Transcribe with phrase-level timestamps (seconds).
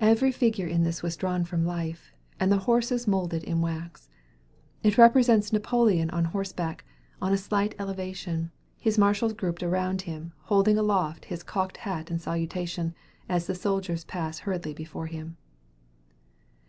[0.00, 4.08] Every figure in this was drawn from life, and the horses moulded in wax.
[4.82, 6.84] It represents Napoleon on horseback,
[7.20, 12.18] on a slight elevation, his marshals grouped around him, holding aloft his cocked hat in
[12.18, 12.92] salutation,
[13.28, 15.36] as the soldiers pass hurriedly before him.